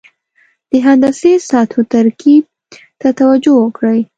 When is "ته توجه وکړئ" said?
2.99-3.99